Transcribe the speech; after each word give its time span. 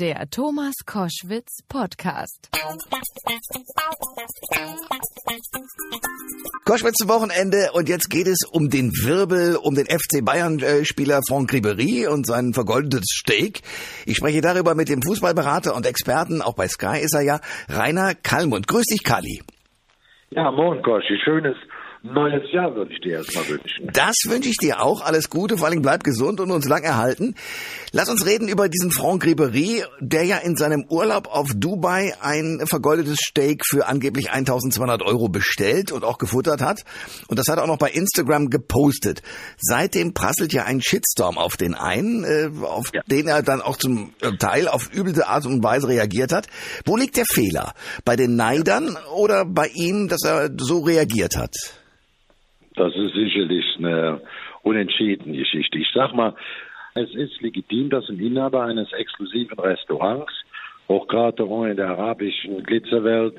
Der 0.00 0.30
Thomas 0.30 0.72
Koschwitz 0.86 1.58
Podcast. 1.68 2.48
Koschwitz 6.64 6.94
zum 6.94 7.10
Wochenende 7.10 7.68
und 7.74 7.86
jetzt 7.86 8.08
geht 8.08 8.26
es 8.26 8.48
um 8.50 8.70
den 8.70 8.92
Wirbel, 8.92 9.56
um 9.56 9.74
den 9.74 9.84
FC 9.84 10.24
Bayern-Spieler 10.24 11.20
Franck 11.28 11.52
Ribéry 11.52 12.08
und 12.08 12.26
sein 12.26 12.54
vergoldetes 12.54 13.04
Steak. 13.10 13.60
Ich 14.06 14.16
spreche 14.16 14.40
darüber 14.40 14.74
mit 14.74 14.88
dem 14.88 15.02
Fußballberater 15.02 15.74
und 15.76 15.84
Experten, 15.84 16.40
auch 16.40 16.54
bei 16.54 16.66
Sky 16.66 16.98
ist 17.02 17.14
er 17.14 17.20
ja, 17.20 17.40
Rainer 17.68 18.14
Kallmund. 18.14 18.68
Grüß 18.68 18.86
dich, 18.86 19.04
Kalli. 19.04 19.42
Ja, 20.30 20.50
moin 20.50 20.80
Koschi, 20.80 21.18
schönes 21.22 21.56
neues 22.02 22.50
Jahr 22.52 22.74
würde 22.74 22.92
ich 22.92 23.00
dir 23.00 23.18
erstmal 23.18 23.48
wünschen. 23.48 23.90
Das 23.92 24.14
wünsche 24.26 24.48
ich 24.48 24.56
dir 24.56 24.82
auch. 24.82 25.02
Alles 25.02 25.28
Gute, 25.28 25.58
vor 25.58 25.68
allem 25.68 25.82
bleib 25.82 26.02
gesund 26.04 26.40
und 26.40 26.50
uns 26.50 26.66
lang 26.68 26.82
erhalten. 26.82 27.34
Lass 27.92 28.08
uns 28.08 28.24
reden 28.24 28.48
über 28.48 28.68
diesen 28.68 28.90
Franck 28.90 29.24
Ribéry, 29.24 29.84
der 30.00 30.24
ja 30.24 30.38
in 30.38 30.56
seinem 30.56 30.84
Urlaub 30.88 31.28
auf 31.28 31.50
Dubai 31.54 32.14
ein 32.20 32.62
vergoldetes 32.64 33.18
Steak 33.18 33.62
für 33.66 33.86
angeblich 33.86 34.30
1200 34.30 35.02
Euro 35.02 35.28
bestellt 35.28 35.92
und 35.92 36.04
auch 36.04 36.18
gefuttert 36.18 36.62
hat. 36.62 36.84
Und 37.28 37.38
das 37.38 37.48
hat 37.48 37.58
er 37.58 37.64
auch 37.64 37.68
noch 37.68 37.78
bei 37.78 37.90
Instagram 37.90 38.50
gepostet. 38.50 39.22
Seitdem 39.58 40.14
prasselt 40.14 40.52
ja 40.52 40.64
ein 40.64 40.80
Shitstorm 40.80 41.38
auf 41.38 41.56
den 41.56 41.74
ein, 41.74 42.24
äh, 42.24 42.50
auf 42.62 42.92
ja. 42.94 43.02
den 43.10 43.28
er 43.28 43.42
dann 43.42 43.60
auch 43.60 43.76
zum 43.76 44.14
Teil 44.38 44.68
auf 44.68 44.90
übelte 44.94 45.26
Art 45.26 45.46
und 45.46 45.62
Weise 45.62 45.88
reagiert 45.88 46.32
hat. 46.32 46.46
Wo 46.84 46.96
liegt 46.96 47.16
der 47.16 47.24
Fehler? 47.26 47.74
Bei 48.04 48.16
den 48.16 48.36
Neidern 48.36 48.96
oder 49.14 49.44
bei 49.44 49.68
ihm, 49.74 50.08
dass 50.08 50.22
er 50.24 50.50
so 50.58 50.80
reagiert 50.80 51.36
hat? 51.36 51.54
Das 52.80 52.96
ist 52.96 53.12
sicherlich 53.12 53.76
eine 53.76 54.22
unentschiedene 54.62 55.36
Geschichte. 55.36 55.76
Ich 55.76 55.88
sag 55.92 56.14
mal, 56.14 56.34
es 56.94 57.14
ist 57.14 57.42
legitim, 57.42 57.90
dass 57.90 58.08
ein 58.08 58.18
Inhaber 58.18 58.62
eines 58.62 58.90
exklusiven 58.94 59.58
Restaurants, 59.58 60.32
auch 60.88 61.06
gerade 61.06 61.42
in 61.42 61.76
der 61.76 61.90
arabischen 61.90 62.62
Glitzerwelt, 62.62 63.38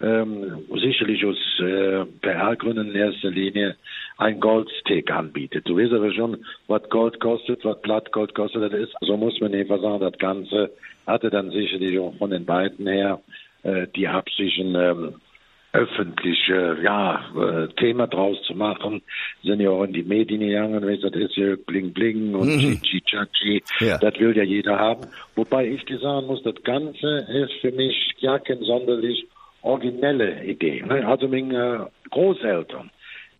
ähm, 0.00 0.64
sicherlich 0.74 1.24
aus 1.24 1.36
äh, 1.60 2.04
PR-Gründen 2.20 2.90
in 2.90 2.96
erster 2.96 3.30
Linie 3.30 3.76
ein 4.18 4.40
Goldsteak 4.40 5.08
anbietet. 5.12 5.68
Du 5.68 5.78
weißt 5.78 5.92
aber 5.92 6.12
schon, 6.12 6.44
was 6.66 6.82
Gold 6.90 7.20
kostet, 7.20 7.64
was 7.64 7.80
Blattgold 7.82 8.34
kostet, 8.34 8.72
das 8.72 8.80
ist. 8.80 8.92
So 9.02 9.16
muss 9.16 9.40
man 9.40 9.54
einfach 9.54 9.80
sagen, 9.80 10.00
das 10.00 10.18
Ganze 10.18 10.72
hatte 11.06 11.30
dann 11.30 11.52
sicherlich 11.52 11.96
auch 12.00 12.16
von 12.18 12.30
den 12.30 12.44
beiden 12.44 12.88
her 12.88 13.20
äh, 13.62 13.86
die 13.94 14.08
Absichten, 14.08 14.74
ähm, 14.74 15.14
öffentliche 15.72 16.78
ja, 16.82 17.24
äh, 17.36 17.68
Thema 17.74 18.06
draus 18.06 18.42
zu 18.42 18.54
machen. 18.54 19.02
Sind 19.42 19.60
ja 19.60 19.70
auch 19.70 19.84
in 19.84 19.92
die 19.92 20.02
Medien 20.02 20.40
gegangen, 20.40 20.84
wenn 20.84 21.00
das 21.00 21.12
ist 21.12 21.36
ja 21.36 21.54
Bling 21.66 21.92
Bling 21.92 22.34
und 22.34 22.48
mhm. 22.48 22.82
Chichi 22.82 23.00
Chachi. 23.02 23.62
Ja. 23.80 23.98
Das 23.98 24.18
will 24.18 24.36
ja 24.36 24.42
jeder 24.42 24.78
haben. 24.78 25.06
Wobei 25.36 25.66
ich 25.66 25.84
dir 25.84 25.98
sagen 25.98 26.26
muss, 26.26 26.42
das 26.42 26.60
Ganze 26.64 27.26
ist 27.28 27.52
für 27.60 27.70
mich 27.72 28.14
ja 28.18 28.38
keine 28.38 28.64
sonderlich 28.64 29.26
originelle 29.62 30.44
Idee. 30.44 30.82
Ne? 30.82 31.06
Also 31.06 31.28
meine 31.28 31.90
Großeltern, 32.10 32.90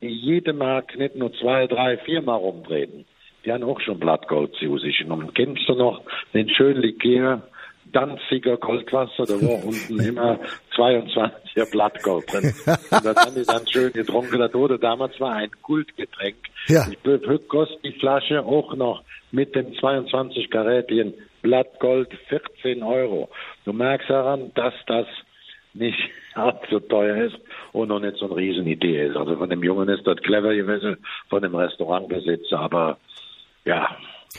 die 0.01 0.09
jede 0.09 0.53
Mark 0.53 0.97
nicht 0.97 1.17
nur 1.17 1.33
zwei, 1.33 1.67
drei, 1.67 1.99
vier 1.99 2.23
Mal 2.23 2.37
rumdrehen, 2.37 3.07
die 3.45 3.53
haben 3.53 3.65
auch 3.65 3.81
schon 3.81 3.99
Blattgold 3.99 4.55
zu 4.55 4.79
sich 4.79 4.99
genommen. 4.99 5.33
Kennst 5.35 5.69
du 5.69 5.75
noch 5.75 6.03
den 6.35 6.49
schönen 6.51 6.83
Likör 6.83 7.43
Danziger 7.93 8.57
Goldwasser, 8.57 9.25
da 9.27 9.35
war 9.35 9.65
unten 9.65 10.01
immer 10.01 10.39
22er 10.77 11.71
Blattgold 11.71 12.33
drin. 12.33 12.55
Und 12.91 13.05
das 13.05 13.17
haben 13.17 13.35
die 13.35 13.45
dann 13.45 13.67
schön 13.67 13.93
getrunken. 13.93 14.39
Das 14.39 14.55
wurde 14.55 14.79
damals 14.79 15.19
war 15.21 15.35
ein 15.35 15.51
Kultgetränk. 15.63 16.37
Ja. 16.69 16.87
Ich 16.91 17.49
kostet 17.49 17.85
die 17.85 17.93
Flasche 17.93 18.45
auch 18.45 18.75
noch 18.75 19.03
mit 19.33 19.55
dem 19.55 19.75
22 19.75 20.51
Karätchen 20.51 21.15
Blattgold 21.43 22.09
14 22.29 22.83
Euro. 22.83 23.29
Du 23.65 23.73
merkst 23.73 24.11
daran, 24.11 24.53
dass 24.55 24.75
das 24.87 25.07
nicht 25.75 25.99
allzu 26.35 26.81
teuer 26.81 27.25
ist 27.27 27.37
und 27.73 27.89
noch 27.89 28.01
nicht 28.01 28.17
so 28.17 28.27
eine 28.27 28.37
Riesenidee 28.37 29.07
ist. 29.07 29.17
Also 29.17 29.37
von 29.37 29.51
dem 29.51 29.63
Jungen 29.63 29.89
ist 29.89 30.07
das 30.07 30.17
clever 30.19 30.55
gewesen, 30.55 30.99
von 31.29 31.43
dem 31.43 31.55
Restaurantbesitzer, 31.55 32.59
aber 32.59 32.99
ja, 33.65 33.97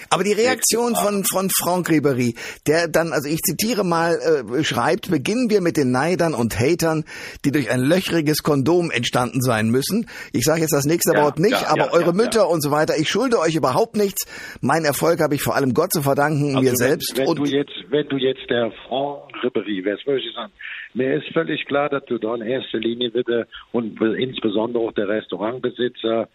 aber 0.09 0.23
die 0.23 0.31
Reaktion 0.31 0.95
von, 0.95 1.23
von 1.25 1.49
Franck 1.49 1.89
Ribery, 1.89 2.35
der 2.65 2.87
dann, 2.87 3.11
also 3.11 3.27
ich 3.27 3.39
zitiere 3.39 3.83
mal, 3.83 4.15
äh, 4.15 4.63
schreibt, 4.63 5.11
beginnen 5.11 5.49
wir 5.49 5.61
mit 5.61 5.75
den 5.75 5.91
Neidern 5.91 6.33
und 6.33 6.57
Hatern, 6.59 7.03
die 7.43 7.51
durch 7.51 7.69
ein 7.69 7.81
löchriges 7.81 8.41
Kondom 8.43 8.89
entstanden 8.89 9.41
sein 9.41 9.69
müssen. 9.69 10.07
Ich 10.31 10.43
sage 10.43 10.61
jetzt 10.61 10.73
das 10.73 10.85
nächste 10.85 11.13
ja, 11.13 11.23
Wort 11.23 11.39
nicht, 11.39 11.61
ja, 11.61 11.67
aber 11.67 11.87
ja, 11.87 11.93
eure 11.93 12.13
Mütter 12.13 12.49
und 12.49 12.61
so 12.61 12.71
weiter, 12.71 12.93
ich 12.97 13.09
schulde 13.09 13.39
euch 13.39 13.55
überhaupt 13.55 13.97
nichts. 13.97 14.25
Mein 14.61 14.85
Erfolg 14.85 15.21
habe 15.21 15.35
ich 15.35 15.41
vor 15.41 15.55
allem 15.55 15.73
Gott 15.73 15.91
zu 15.91 16.01
verdanken, 16.01 16.55
also 16.55 16.61
mir 16.61 16.69
wenn, 16.69 16.75
selbst. 16.77 17.17
Wenn, 17.17 17.35
du 17.35 17.45
jetzt, 17.45 17.73
wenn 17.89 18.07
du 18.07 18.17
jetzt 18.17 18.49
der 18.49 18.71
Franck 18.87 19.43
Ribery 19.43 19.83
wärst, 19.83 20.07
würde 20.07 20.21
ich 20.21 20.33
sagen, 20.33 20.53
mir 20.93 21.15
ist 21.15 21.27
völlig 21.33 21.65
klar, 21.65 21.89
dass 21.89 22.05
du 22.05 22.17
da 22.17 22.35
in 22.35 22.41
erster 22.41 22.79
Linie 22.79 23.11
bitte 23.11 23.47
und 23.71 24.01
insbesondere 24.01 24.83
auch 24.83 24.93
der 24.93 25.07
Restaurantbesitzer 25.07 26.27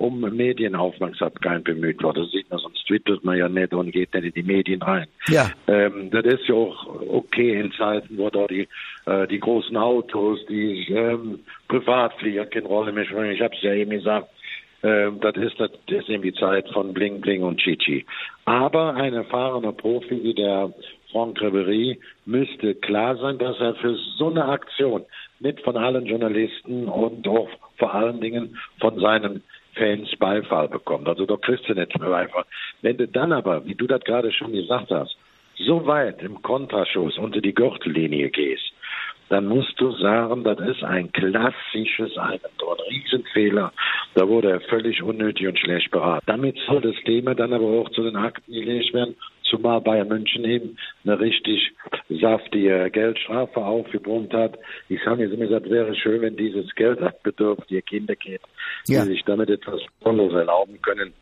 um 0.00 0.20
Medienaufmerksamkeit 0.20 1.64
bemüht 1.64 2.02
war. 2.02 2.14
Das 2.14 2.30
sieht 2.30 2.48
man, 2.50 2.58
sonst 2.58 2.86
twittert 2.86 3.22
man 3.22 3.36
ja 3.36 3.48
nicht 3.48 3.74
und 3.74 3.92
geht 3.92 4.14
nicht 4.14 4.24
in 4.24 4.32
die 4.32 4.42
Medien 4.42 4.80
rein. 4.80 5.06
Ja. 5.28 5.50
Ähm, 5.68 6.10
das 6.10 6.24
ist 6.24 6.48
ja 6.48 6.54
auch 6.54 6.86
okay 7.06 7.60
in 7.60 7.70
Zeiten, 7.72 8.16
wo 8.16 8.30
da 8.30 8.46
die, 8.46 8.66
äh, 9.04 9.26
die 9.28 9.38
großen 9.38 9.76
Autos, 9.76 10.38
die 10.46 10.90
ähm, 10.90 11.40
Privatflieger 11.68 12.46
keine 12.46 12.66
Rolle 12.66 12.92
mehr 12.92 13.04
spielen. 13.04 13.30
Ich 13.30 13.42
habe 13.42 13.54
es 13.54 13.62
ja 13.62 13.74
eben 13.74 13.90
gesagt, 13.90 14.28
ähm, 14.82 15.20
das 15.20 15.36
ist, 15.36 15.60
das 15.60 15.70
ist 15.86 16.08
eben 16.08 16.22
die 16.22 16.32
Zeit 16.32 16.66
von 16.70 16.94
Bling 16.94 17.20
Bling 17.20 17.42
und 17.42 17.60
Chichi. 17.60 18.06
Aber 18.46 18.94
ein 18.94 19.12
erfahrener 19.12 19.72
Profi 19.72 20.22
wie 20.22 20.34
der 20.34 20.72
Franck 21.12 21.42
Ribery 21.42 21.98
müsste 22.24 22.74
klar 22.74 23.16
sein, 23.18 23.36
dass 23.36 23.60
er 23.60 23.74
für 23.74 23.96
so 24.16 24.30
eine 24.30 24.46
Aktion 24.46 25.04
nicht 25.40 25.60
von 25.60 25.76
allen 25.76 26.06
Journalisten 26.06 26.88
und 26.88 27.28
auch 27.28 27.50
vor 27.76 27.94
allen 27.94 28.20
Dingen 28.20 28.56
von 28.78 28.98
seinen 28.98 29.42
Fans 29.74 30.10
Beifall 30.18 30.68
bekommt. 30.68 31.08
Also 31.08 31.26
da 31.26 31.36
kriegst 31.36 31.68
du 31.68 31.74
nicht 31.74 31.98
mehr 31.98 32.10
Beifall. 32.10 32.44
Wenn 32.82 32.96
du 32.96 33.08
dann 33.08 33.32
aber, 33.32 33.64
wie 33.66 33.74
du 33.74 33.86
das 33.86 34.02
gerade 34.02 34.32
schon 34.32 34.52
gesagt 34.52 34.90
hast, 34.90 35.16
so 35.66 35.86
weit 35.86 36.22
im 36.22 36.40
Kontraschuss 36.42 37.18
unter 37.18 37.40
die 37.40 37.54
Gürtellinie 37.54 38.30
gehst, 38.30 38.72
dann 39.28 39.46
musst 39.46 39.80
du 39.80 39.92
sagen, 39.92 40.42
das 40.42 40.58
ist 40.58 40.82
ein 40.82 41.12
klassisches 41.12 42.18
Eigentor, 42.18 42.76
ein 42.78 42.94
Riesenfehler. 42.94 43.72
Da 44.14 44.26
wurde 44.26 44.50
er 44.50 44.60
völlig 44.62 45.02
unnötig 45.02 45.46
und 45.46 45.58
schlecht 45.58 45.90
beraten. 45.92 46.24
Damit 46.26 46.58
soll 46.66 46.80
das 46.80 46.96
Thema 47.04 47.34
dann 47.36 47.52
aber 47.52 47.66
auch 47.66 47.88
zu 47.90 48.02
den 48.02 48.16
Akten 48.16 48.52
gelegt 48.52 48.92
werden, 48.92 49.14
zumal 49.50 49.80
Bayern 49.80 50.08
München 50.08 50.44
eben 50.44 50.76
eine 51.04 51.18
richtig 51.18 51.72
saftige 52.08 52.90
Geldstrafe 52.90 53.60
aufgebrummt 53.60 54.32
hat. 54.32 54.58
Ich 54.88 55.02
sage 55.04 55.24
jetzt 55.24 55.34
immer, 55.34 55.46
das 55.46 55.68
wäre 55.68 55.94
schön, 55.94 56.22
wenn 56.22 56.36
dieses 56.36 56.74
Geld 56.74 57.02
abbedürftige 57.02 57.82
Kinder 57.82 58.16
geht, 58.16 58.42
die 58.88 58.94
ja. 58.94 59.04
sich 59.04 59.22
damit 59.24 59.50
etwas 59.50 59.80
Tolles 60.02 60.32
erlauben 60.32 60.80
können, 60.80 61.12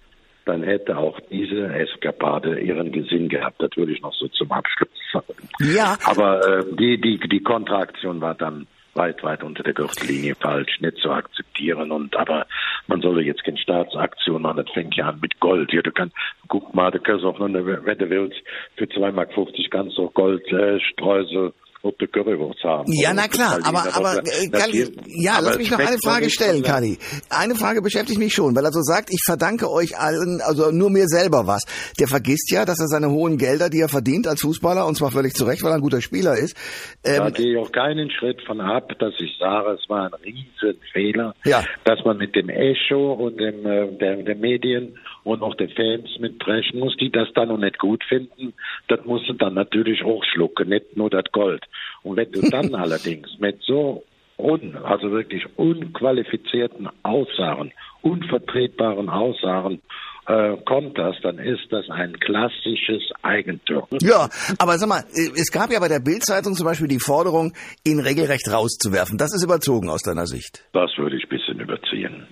dann 0.44 0.62
hätte 0.62 0.97
auch 0.97 1.19
diese 1.31 1.67
Eskapade 1.75 2.59
ihren 2.61 2.91
Gesinn 2.91 3.28
gehabt. 3.28 3.61
Das 3.62 3.71
würde 3.77 3.93
ich 3.93 4.00
noch 4.00 4.15
so 4.15 4.28
zum 4.28 4.50
Abschluss 4.50 4.88
sagen. 5.12 5.49
Ja. 5.61 5.97
Aber 6.05 6.61
äh, 6.61 6.65
die, 6.75 6.99
die, 7.00 7.19
die 7.28 7.43
Kontraktion 7.43 8.21
war 8.21 8.34
dann 8.34 8.67
weit, 8.94 9.22
weit 9.22 9.43
unter 9.43 9.62
der 9.62 9.75
Gürtellinie 9.75 10.34
falsch, 10.34 10.81
nicht 10.81 10.99
zu 10.99 11.11
akzeptieren. 11.11 11.93
Und 11.93 12.17
aber 12.17 12.47
man 12.88 13.00
solle 13.03 13.22
jetzt 13.22 13.44
keine 13.44 13.59
Staatsaktion 13.59 14.43
machen, 14.43 14.56
das 14.65 14.71
fängt 14.71 14.97
ja 14.97 15.09
an 15.09 15.21
mit 15.21 15.38
Gold. 15.41 15.72
Ja, 15.72 15.82
du 15.82 15.93
kannst, 15.93 16.16
guck 16.49 16.75
mal, 16.75 16.91
du 16.91 16.99
kannst 16.99 17.25
auch 17.25 17.41
eine 17.41 17.65
Wette 17.65 18.10
willst, 18.10 18.43
für 18.76 18.84
2,50 18.84 19.12
Mark 19.12 19.71
ganz 19.71 19.94
so 19.94 20.10
Goldstreusel 20.10 21.49
äh, 21.49 21.68
ob 21.88 22.12
Currywurst 22.12 22.62
haben. 22.65 22.93
Ja, 22.93 23.12
na 23.15 23.28
klar, 23.28 23.59
aber, 23.62 23.94
aber, 23.94 24.19
äh, 24.19 24.49
Kali, 24.49 24.87
ja, 25.06 25.34
aber 25.34 25.49
lass 25.49 25.59
mich 25.59 25.71
noch 25.71 25.78
eine 25.78 25.99
Frage 26.03 26.31
stellen, 26.31 26.62
Kali. 26.62 26.99
Eine 27.31 27.54
Frage 27.54 27.82
beschäftigt 27.82 28.19
mich 28.19 28.34
schon, 28.34 28.54
weil 28.54 28.65
er 28.65 28.72
so 28.72 28.82
sagt, 28.82 29.10
ich 29.10 29.22
verdanke 29.25 29.71
euch 29.71 29.99
allen, 29.99 30.41
also 30.43 30.71
nur 30.71 30.91
mir 30.91 31.06
selber 31.06 31.47
was. 31.47 31.65
Der 31.99 32.09
vergisst 32.09 32.50
ja, 32.50 32.65
dass 32.65 32.81
er 32.81 32.88
seine 32.88 33.10
hohen 33.10 33.38
Gelder, 33.38 33.71
die 33.71 33.81
er 33.81 33.88
verdient 33.88 34.26
als 34.26 34.43
Fußballer, 34.43 34.87
und 34.87 34.97
zwar 34.97 35.10
völlig 35.10 35.34
zu 35.34 35.44
Recht, 35.44 35.62
weil 35.62 35.72
er 35.72 35.76
ein 35.76 35.81
guter 35.81 36.00
Spieler 36.00 36.37
ist. 36.37 36.56
Ähm, 37.05 37.19
da 37.19 37.31
gehe 37.31 37.52
ich 37.52 37.58
auch 37.58 37.73
keinen 37.73 38.11
Schritt 38.11 38.43
von 38.43 38.61
ab, 38.61 38.93
dass 38.99 39.14
ich 39.19 39.37
sage, 39.38 39.79
es 39.81 39.88
war 39.88 40.06
ein 40.06 40.14
Riesenfehler, 40.14 41.35
ja. 41.44 41.64
dass 41.85 42.05
man 42.05 42.19
mit 42.19 42.35
dem 42.35 42.49
Echo 42.49 43.12
und 43.12 43.40
dem, 43.40 43.67
äh, 43.67 43.87
der, 43.99 44.17
der 44.17 44.37
Medien 44.37 44.99
und 45.25 45.43
auch 45.43 45.55
der 45.55 45.69
Fans 45.70 46.08
mitbrechen 46.19 46.79
muss, 46.79 46.96
die 46.96 47.11
das 47.11 47.29
dann 47.35 47.49
noch 47.49 47.58
nicht 47.58 47.79
gut 47.79 48.02
finden, 48.05 48.55
das 48.88 49.05
musst 49.05 49.29
du 49.29 49.35
dann 49.35 49.55
natürlich 49.55 50.02
auch 50.05 50.25
schlucken, 50.25 50.69
nicht 50.69 50.96
nur 50.96 51.11
das 51.11 51.25
Gold. 51.32 51.64
Und 52.02 52.16
wenn 52.16 52.30
du 52.32 52.42
dann 52.50 52.75
allerdings 52.75 53.28
mit 53.38 53.60
so 53.62 54.04
un, 54.38 54.76
also 54.76 55.10
wirklich 55.10 55.44
unqualifizierten 55.56 56.88
Aussagen, 57.02 57.72
unvertretbaren 58.02 59.08
Aussagen 59.08 59.82
äh, 60.28 60.56
kommt 60.64 60.98
das, 60.98 61.16
dann 61.22 61.38
ist 61.38 61.66
das 61.70 61.88
ein 61.88 62.19
klassisches 62.20 63.02
Eigentum. 63.22 63.84
Ja, 64.00 64.28
aber 64.58 64.78
sag 64.78 64.88
mal, 64.88 65.02
es 65.12 65.50
gab 65.50 65.72
ja 65.72 65.80
bei 65.80 65.88
der 65.88 66.00
Bildzeitung 66.00 66.54
zum 66.54 66.66
Beispiel 66.66 66.86
die 66.86 67.00
Forderung, 67.00 67.54
ihn 67.84 67.98
regelrecht 67.98 68.48
rauszuwerfen. 68.48 69.19
Das 69.19 69.34
ist 69.34 69.42
überzogen 69.42 69.88
aus 69.88 70.02
deiner 70.02 70.26
Sicht. 70.26 70.64
Das 70.72 70.90
würde 70.98 71.16
ich 71.16 71.25
ein 71.25 71.30
bisschen 71.30 71.60
überziehen. 71.60 72.26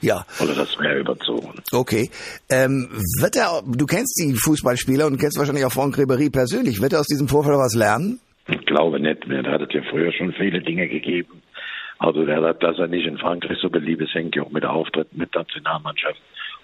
Ja. 0.00 0.24
Oder 0.40 0.54
das 0.54 0.78
wäre 0.78 0.98
überzogen. 1.00 1.54
Okay. 1.72 2.10
Ähm, 2.48 2.88
wird 3.20 3.36
er, 3.36 3.62
du 3.66 3.86
kennst 3.86 4.20
die 4.20 4.34
Fußballspieler 4.34 5.06
und 5.06 5.18
kennst 5.18 5.38
wahrscheinlich 5.38 5.64
auch 5.64 5.72
Franck 5.72 5.96
Ribéry 5.96 6.30
persönlich. 6.30 6.80
Wird 6.80 6.92
er 6.92 7.00
aus 7.00 7.06
diesem 7.06 7.28
Vorfall 7.28 7.58
was 7.58 7.74
lernen? 7.74 8.20
Glaube 8.72 9.00
nicht 9.00 9.28
mehr. 9.28 9.42
Da 9.42 9.50
hat 9.52 9.60
es 9.60 9.72
ja 9.74 9.82
früher 9.82 10.10
schon 10.12 10.32
viele 10.32 10.62
Dinge 10.62 10.88
gegeben. 10.88 11.42
Also 11.98 12.24
der, 12.24 12.54
dass 12.54 12.78
er 12.78 12.88
nicht 12.88 13.06
in 13.06 13.18
Frankreich 13.18 13.58
so 13.58 13.68
beliebt 13.68 14.00
ist, 14.00 14.14
hängt 14.14 14.34
ja 14.34 14.44
auch 14.44 14.50
mit 14.50 14.62
der 14.62 14.72
Auftritt 14.72 15.14
mit 15.14 15.34
der 15.34 15.42
Nationalmannschaft 15.42 16.18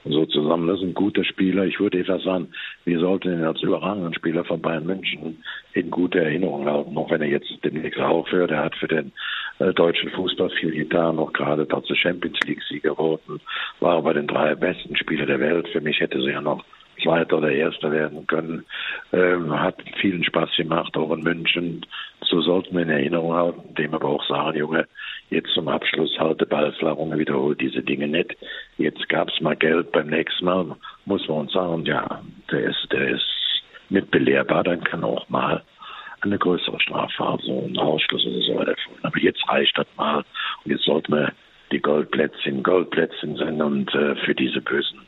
und 0.04 0.12
so 0.12 0.24
zusammen. 0.24 0.66
Das 0.68 0.78
ist 0.78 0.86
ein 0.86 0.94
guter 0.94 1.22
Spieler. 1.22 1.66
Ich 1.66 1.78
würde 1.78 1.98
etwas 1.98 2.22
sagen, 2.22 2.48
wir 2.86 2.98
sollten 2.98 3.34
ihn 3.34 3.44
als 3.44 3.60
überragenden 3.60 4.14
Spieler 4.14 4.42
von 4.46 4.62
Bayern 4.62 4.86
München 4.86 5.44
in 5.74 5.90
guter 5.90 6.20
Erinnerung 6.20 6.64
halten, 6.64 6.96
auch 6.96 7.10
wenn 7.10 7.20
er 7.20 7.28
jetzt 7.28 7.52
demnächst 7.62 8.00
aufhört. 8.00 8.52
Er 8.52 8.64
hat 8.64 8.76
für 8.76 8.88
den 8.88 9.12
äh, 9.58 9.74
deutschen 9.74 10.08
Fußball 10.08 10.48
viel 10.58 10.70
getan, 10.70 11.16
noch 11.16 11.34
gerade 11.34 11.66
dazu 11.66 11.94
Champions 11.94 12.40
League-Sieger 12.46 12.94
geworden, 12.94 13.38
war 13.80 14.00
bei 14.00 14.14
den 14.14 14.28
drei 14.28 14.54
besten 14.54 14.96
Spieler 14.96 15.26
der 15.26 15.40
Welt. 15.40 15.68
Für 15.68 15.82
mich 15.82 16.00
hätte 16.00 16.22
sie 16.22 16.30
ja 16.30 16.40
noch 16.40 16.64
Zweiter 17.08 17.38
oder 17.38 17.50
Erster 17.50 17.90
werden 17.90 18.26
können. 18.26 18.66
Ähm, 19.14 19.58
hat 19.58 19.76
vielen 19.98 20.24
Spaß 20.24 20.50
gemacht, 20.56 20.94
auch 20.94 21.10
in 21.12 21.22
München. 21.22 21.86
So 22.20 22.42
sollten 22.42 22.76
wir 22.76 22.82
in 22.82 22.90
Erinnerung 22.90 23.32
halten, 23.32 23.74
dem 23.76 23.94
aber 23.94 24.08
auch 24.08 24.28
sagen, 24.28 24.58
Junge, 24.58 24.86
jetzt 25.30 25.48
zum 25.54 25.68
Abschluss 25.68 26.18
halte 26.18 26.44
Ballflarung, 26.44 27.18
wiederholt 27.18 27.62
diese 27.62 27.82
Dinge 27.82 28.08
nicht. 28.08 28.36
Jetzt 28.76 29.08
gab's 29.08 29.40
mal 29.40 29.56
Geld, 29.56 29.90
beim 29.92 30.08
nächsten 30.08 30.44
Mal 30.44 30.76
muss 31.06 31.26
man 31.28 31.38
uns 31.38 31.52
sagen, 31.52 31.86
ja, 31.86 32.20
der 32.52 32.64
ist, 32.64 32.86
der 32.92 33.08
ist 33.08 33.62
nicht 33.88 34.10
belehrbar, 34.10 34.64
dann 34.64 34.84
kann 34.84 35.02
auch 35.02 35.26
mal 35.30 35.62
eine 36.20 36.36
größere 36.36 36.78
Strafe, 36.80 37.38
so 37.42 37.64
ein 37.66 37.78
Ausschluss 37.78 38.26
oder 38.26 38.42
so 38.42 38.58
weiter. 38.58 38.74
Aber 39.02 39.18
jetzt 39.18 39.48
reicht 39.48 39.78
das 39.78 39.86
mal. 39.96 40.24
Und 40.64 40.72
jetzt 40.72 40.84
sollten 40.84 41.14
wir 41.14 41.32
die 41.72 41.80
Goldplätzchen 41.80 42.62
Goldplätzchen 42.62 43.36
sein 43.36 43.62
und 43.62 43.94
äh, 43.94 44.14
für 44.16 44.34
diese 44.34 44.60
bösen 44.60 45.07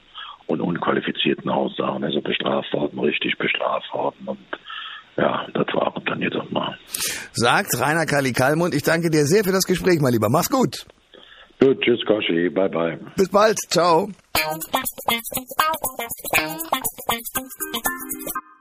und 0.51 0.61
unqualifizierten 0.61 1.49
Aussagen. 1.49 2.05
Also 2.05 2.21
bestraft 2.21 2.73
worden, 2.73 2.99
richtig 2.99 3.39
bestraft 3.39 3.93
worden 3.93 4.27
und 4.27 4.39
ja, 5.17 5.47
das 5.55 5.67
war 5.75 5.95
dann 6.07 6.21
jetzt 6.23 6.37
auch 6.37 6.51
mal. 6.51 6.79
Sagt 7.33 7.81
Rainer 7.81 8.07
Kali 8.07 8.33
Kalmund, 8.33 8.75
ich 8.75 8.83
danke 8.83 9.11
dir 9.11 9.27
sehr 9.27 9.45
für 9.45 9.53
das 9.53 9.65
Gespräch, 9.65 10.01
mein 10.01 10.13
Lieber. 10.13 10.29
Mach's 10.31 10.51
gut. 10.51 10.87
Gut, 11.61 11.81
tschüss, 11.83 12.01
Koschi, 12.07 12.49
bye 12.49 12.71
bye. 12.71 12.99
Bis 13.17 13.29
bald, 13.29 13.59
ciao. 13.69 14.09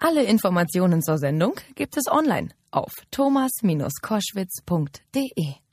Alle 0.01 0.24
Informationen 0.24 1.01
zur 1.01 1.18
Sendung 1.18 1.53
gibt 1.75 1.97
es 1.97 2.12
online 2.12 2.50
auf 2.71 2.92
thomas-koschwitz.de. 3.12 5.69